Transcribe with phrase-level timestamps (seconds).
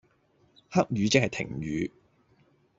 [0.71, 1.91] 黑雨即係停雨